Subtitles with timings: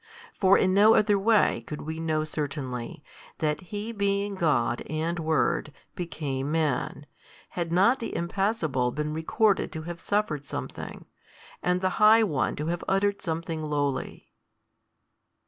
[0.39, 3.03] For in no other way could we know certainly,
[3.37, 7.05] that He being God and Word, became Man,
[7.49, 11.05] had not the Impassible been recorded to have suffered something,
[11.61, 14.33] and the High One to have uttered something lowly.